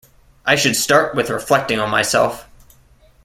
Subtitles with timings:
[0.47, 2.49] I should start with reflecting on myself.